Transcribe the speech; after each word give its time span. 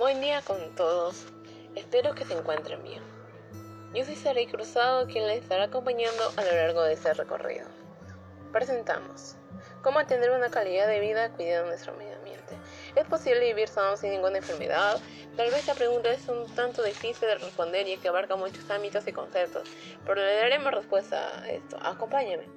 Buen 0.00 0.22
día 0.22 0.40
con 0.40 0.74
todos. 0.76 1.26
Espero 1.74 2.14
que 2.14 2.24
se 2.24 2.32
encuentren 2.32 2.82
bien. 2.82 3.02
Yo 3.92 4.02
soy 4.02 4.16
Saray 4.16 4.46
Cruzado, 4.46 5.06
quien 5.06 5.26
les 5.26 5.42
estará 5.42 5.64
acompañando 5.64 6.32
a 6.38 6.42
lo 6.42 6.52
largo 6.52 6.82
de 6.84 6.94
este 6.94 7.12
recorrido. 7.12 7.66
Presentamos. 8.50 9.36
¿Cómo 9.82 10.02
tener 10.06 10.30
una 10.30 10.48
calidad 10.48 10.88
de 10.88 11.00
vida 11.00 11.28
cuidando 11.32 11.68
nuestro 11.68 11.92
medio 11.98 12.16
ambiente? 12.16 12.56
¿Es 12.96 13.04
posible 13.04 13.40
vivir 13.40 13.68
sano 13.68 13.98
sin 13.98 14.12
ninguna 14.12 14.38
enfermedad? 14.38 14.98
Tal 15.36 15.50
vez 15.50 15.66
la 15.66 15.74
pregunta 15.74 16.10
es 16.10 16.26
un 16.28 16.46
tanto 16.54 16.82
difícil 16.82 17.28
de 17.28 17.34
responder 17.34 17.86
y 17.86 17.98
que 17.98 18.08
abarca 18.08 18.36
muchos 18.36 18.70
ámbitos 18.70 19.06
y 19.06 19.12
conceptos, 19.12 19.68
pero 20.06 20.22
le 20.22 20.34
daremos 20.34 20.72
respuesta 20.72 21.42
a 21.42 21.50
esto. 21.50 21.76
Acompáñame. 21.82 22.48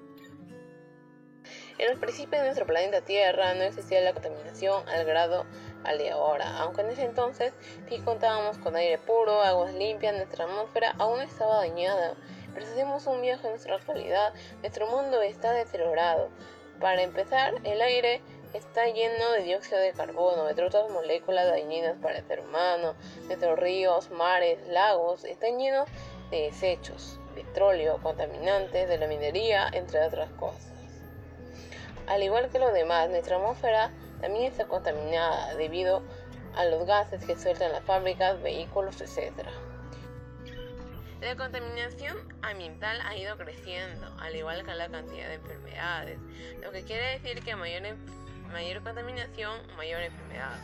En 1.77 1.89
los 1.89 1.99
principios 1.99 2.39
de 2.39 2.45
nuestro 2.45 2.65
planeta 2.65 3.01
Tierra 3.01 3.53
no 3.55 3.63
existía 3.63 3.99
la 3.99 4.13
contaminación 4.13 4.87
al 4.87 5.03
grado 5.03 5.45
al 5.83 5.97
de 5.97 6.11
ahora, 6.11 6.57
aunque 6.59 6.81
en 6.81 6.89
ese 6.89 7.03
entonces 7.03 7.53
sí 7.89 7.99
contábamos 7.99 8.57
con 8.57 8.75
aire 8.75 8.97
puro, 8.97 9.41
aguas 9.41 9.73
limpias, 9.73 10.15
nuestra 10.15 10.45
atmósfera 10.45 10.95
aún 10.99 11.21
estaba 11.21 11.57
dañada. 11.57 12.15
Pero 12.53 12.65
si 12.65 12.73
hacemos 12.73 13.07
un 13.07 13.21
viaje 13.21 13.47
a 13.47 13.49
nuestra 13.49 13.75
actualidad, 13.75 14.33
nuestro 14.61 14.87
mundo 14.87 15.21
está 15.21 15.51
deteriorado. 15.53 16.29
Para 16.79 17.01
empezar, 17.01 17.53
el 17.63 17.81
aire 17.81 18.21
está 18.53 18.85
lleno 18.87 19.31
de 19.31 19.43
dióxido 19.43 19.79
de 19.79 19.93
carbono, 19.93 20.47
entre 20.47 20.65
otras 20.65 20.89
moléculas 20.89 21.47
dañinas 21.47 21.97
para 22.01 22.19
el 22.19 22.27
ser 22.27 22.41
humano. 22.41 22.95
Nuestros 23.25 23.57
ríos, 23.57 24.11
mares, 24.11 24.59
lagos 24.67 25.25
están 25.25 25.57
llenos 25.57 25.89
de 26.29 26.43
desechos, 26.43 27.19
petróleo, 27.35 27.99
contaminantes 28.01 28.87
de 28.87 28.97
la 28.97 29.07
minería, 29.07 29.69
entre 29.73 30.05
otras 30.05 30.29
cosas. 30.31 30.82
Al 32.07 32.21
igual 32.21 32.49
que 32.49 32.59
lo 32.59 32.71
demás, 32.71 33.09
nuestra 33.09 33.37
atmósfera 33.37 33.91
también 34.21 34.45
está 34.45 34.65
contaminada 34.65 35.55
debido 35.55 36.03
a 36.55 36.65
los 36.65 36.85
gases 36.85 37.23
que 37.25 37.37
sueltan 37.37 37.71
las 37.71 37.83
fábricas, 37.83 38.41
vehículos, 38.41 39.01
etc. 39.01 39.47
La 41.21 41.35
contaminación 41.35 42.17
ambiental 42.41 42.99
ha 43.01 43.15
ido 43.15 43.37
creciendo, 43.37 44.13
al 44.19 44.35
igual 44.35 44.65
que 44.65 44.73
la 44.73 44.89
cantidad 44.89 45.29
de 45.29 45.35
enfermedades, 45.35 46.19
lo 46.61 46.71
que 46.71 46.83
quiere 46.83 47.19
decir 47.19 47.43
que 47.43 47.55
mayor, 47.55 47.81
mayor 48.51 48.83
contaminación, 48.83 49.59
mayor 49.77 50.01
enfermedad. 50.01 50.57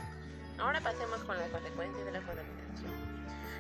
Ahora 0.60 0.82
pasemos 0.82 1.24
con 1.24 1.38
las 1.38 1.50
consecuencias 1.50 2.06
de 2.06 2.12
la 2.12 2.20
contaminación. 2.20 3.19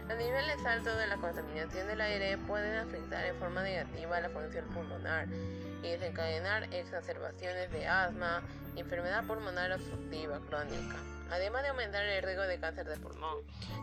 Los 0.09 0.17
niveles 0.17 0.65
altos 0.65 0.97
de 0.97 1.05
la 1.05 1.17
contaminación 1.17 1.85
del 1.85 2.01
aire 2.01 2.35
pueden 2.39 2.79
afectar 2.79 3.23
en 3.25 3.35
forma 3.35 3.61
negativa 3.61 4.19
la 4.19 4.29
función 4.29 4.65
pulmonar 4.69 5.27
y 5.83 5.91
desencadenar 5.91 6.63
exacerbaciones 6.73 7.71
de 7.71 7.87
asma, 7.87 8.41
enfermedad 8.75 9.23
pulmonar 9.25 9.71
obstructiva 9.71 10.39
crónica, 10.49 10.97
además 11.31 11.63
de 11.63 11.69
aumentar 11.69 12.03
el 12.03 12.23
riesgo 12.23 12.43
de 12.43 12.59
cáncer 12.59 12.87
de 12.87 12.97
pulmón. 12.97 13.37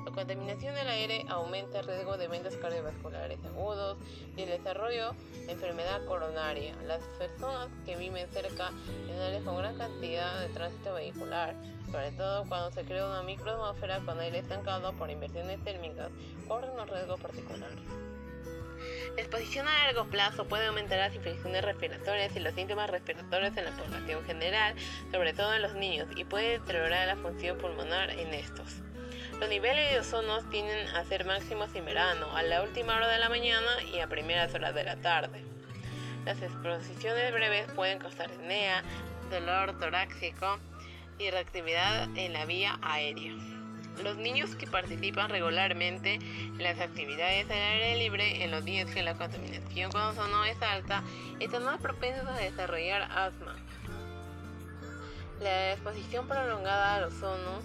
La 0.04 0.12
contaminación 0.12 0.74
del 0.74 0.88
aire 0.88 1.24
aumenta 1.28 1.80
el 1.80 1.86
riesgo 1.86 2.16
de 2.16 2.26
eventos 2.26 2.56
cardiovasculares 2.56 3.38
agudos 3.44 3.98
y 4.36 4.42
el 4.42 4.50
desarrollo 4.50 5.12
de 5.46 5.52
enfermedad 5.52 6.04
coronaria. 6.06 6.74
Las 6.86 7.02
personas 7.18 7.68
que 7.84 7.96
viven 7.96 8.28
cerca 8.28 8.70
de 9.06 9.24
áreas 9.24 9.42
con 9.42 9.56
gran 9.56 9.76
cantidad 9.76 10.40
de 10.40 10.48
tránsito 10.50 10.94
vehicular, 10.94 11.54
sobre 11.90 12.12
todo 12.12 12.44
cuando 12.48 12.70
se 12.70 12.84
crea 12.84 13.06
una 13.06 13.22
microatmósfera 13.22 14.00
con 14.00 14.18
aire 14.20 14.38
estancado 14.38 14.92
por 14.94 15.10
inversiones 15.10 15.62
térmicas, 15.64 16.10
corren 16.46 16.78
un 16.78 16.86
riesgo 16.86 17.16
particular. 17.16 17.70
La 19.16 19.22
exposición 19.22 19.66
a 19.66 19.84
largo 19.84 20.06
plazo 20.10 20.46
puede 20.46 20.66
aumentar 20.66 20.98
las 20.98 21.14
infecciones 21.14 21.64
respiratorias 21.64 22.36
y 22.36 22.40
los 22.40 22.54
síntomas 22.54 22.90
respiratorios 22.90 23.56
en 23.56 23.64
la 23.64 23.70
población 23.70 24.24
general, 24.24 24.74
sobre 25.10 25.32
todo 25.32 25.54
en 25.54 25.62
los 25.62 25.74
niños, 25.74 26.08
y 26.16 26.24
puede 26.24 26.58
deteriorar 26.58 27.06
la 27.06 27.16
función 27.16 27.56
pulmonar 27.58 28.10
en 28.10 28.34
estos. 28.34 28.82
Los 29.40 29.48
niveles 29.48 29.90
de 29.90 30.00
ozono 30.00 30.42
tienden 30.50 30.88
a 30.88 31.04
ser 31.04 31.24
máximos 31.24 31.74
en 31.74 31.84
verano, 31.84 32.34
a 32.36 32.42
la 32.42 32.62
última 32.62 32.96
hora 32.96 33.08
de 33.08 33.18
la 33.18 33.28
mañana 33.28 33.82
y 33.92 34.00
a 34.00 34.06
primeras 34.06 34.54
horas 34.54 34.74
de 34.74 34.84
la 34.84 34.96
tarde. 34.96 35.44
Las 36.24 36.42
exposiciones 36.42 37.32
breves 37.32 37.70
pueden 37.72 37.98
causar 37.98 38.30
apnea, 38.30 38.82
dolor 39.30 39.78
torácico 39.78 40.58
y 41.18 41.30
reactividad 41.30 42.08
en 42.16 42.32
la 42.32 42.44
vía 42.46 42.78
aérea. 42.82 43.32
Los 44.02 44.16
niños 44.16 44.54
que 44.54 44.66
participan 44.66 45.30
regularmente 45.30 46.14
en 46.14 46.62
las 46.62 46.80
actividades 46.80 47.46
al 47.46 47.56
aire 47.56 47.96
libre 47.96 48.44
en 48.44 48.50
los 48.50 48.64
días 48.64 48.90
que 48.90 49.02
la 49.02 49.16
contaminación 49.16 49.90
con 49.90 50.02
ozono 50.02 50.44
es 50.44 50.60
alta 50.62 51.02
están 51.40 51.64
más 51.64 51.80
propensos 51.80 52.26
a 52.28 52.36
desarrollar 52.36 53.02
asma. 53.10 53.56
La 55.40 55.72
exposición 55.72 56.28
prolongada 56.28 56.96
al 56.96 57.04
ozono 57.04 57.60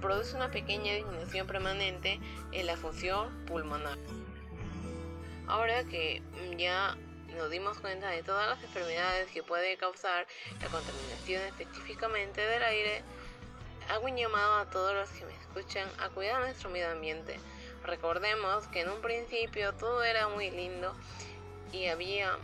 produce 0.00 0.34
una 0.36 0.50
pequeña 0.50 0.94
disminución 0.94 1.46
permanente 1.46 2.20
en 2.52 2.66
la 2.66 2.76
función 2.76 3.44
pulmonar. 3.46 3.98
Ahora 5.46 5.84
que 5.84 6.22
ya 6.58 6.96
nos 7.36 7.50
dimos 7.50 7.78
cuenta 7.78 8.08
de 8.10 8.22
todas 8.22 8.48
las 8.48 8.62
enfermedades 8.62 9.30
que 9.30 9.42
puede 9.42 9.76
causar 9.76 10.26
la 10.60 10.68
contaminación 10.68 11.42
específicamente 11.42 12.40
del 12.40 12.62
aire, 12.62 13.02
Hago 13.88 14.06
un 14.06 14.16
llamado 14.16 14.56
a 14.56 14.70
todos 14.70 14.94
los 14.94 15.08
que 15.10 15.24
me 15.24 15.34
escuchan 15.34 15.88
a 15.98 16.08
cuidar 16.08 16.40
nuestro 16.40 16.70
medio 16.70 16.90
ambiente. 16.90 17.38
Recordemos 17.84 18.66
que 18.68 18.80
en 18.80 18.90
un 18.90 19.00
principio 19.00 19.72
todo 19.74 20.02
era 20.02 20.28
muy 20.28 20.50
lindo 20.50 20.94
y 21.72 21.86
había 21.86 22.36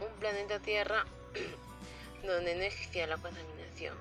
un 0.00 0.20
planeta 0.20 0.60
Tierra 0.60 1.04
donde 2.24 2.54
no 2.54 2.62
existía 2.62 3.06
la 3.06 3.16
contaminación. 3.16 3.94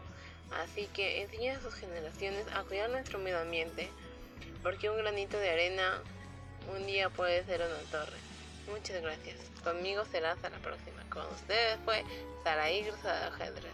Así 0.52 0.88
que 0.94 1.22
enseñen 1.24 1.58
a 1.58 1.62
sus 1.62 1.74
generaciones 1.74 2.46
a 2.54 2.64
cuidar 2.64 2.90
nuestro 2.90 3.20
medio 3.20 3.40
ambiente, 3.40 3.90
porque 4.64 4.90
un 4.90 4.98
granito 4.98 5.38
de 5.38 5.50
arena 5.50 6.02
un 6.74 6.86
día 6.86 7.10
puede 7.10 7.44
ser 7.46 7.62
una 7.62 7.92
torre. 7.92 8.18
Muchas 8.70 9.02
gracias. 9.02 9.38
Conmigo 9.64 10.06
será 10.06 10.34
hasta 10.34 10.50
la 10.50 10.58
próxima. 10.58 11.04
Con 11.10 11.26
ustedes 11.34 11.78
fue 11.86 12.04
Saraí 12.44 12.84
Cruzada 12.84 13.28
Ajedrez. 13.28 13.72